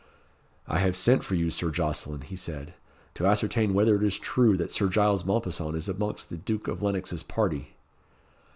[0.67, 2.73] "I have sent for you, Sir Jocelyn," he said,
[3.13, 6.81] "to ascertain whether it is true that Sir Giles Mompesson is amongst the Duke of
[6.81, 7.75] Lennox's party."